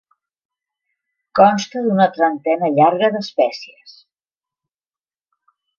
[1.41, 3.97] Consta d'una trentena llarga d'espècies.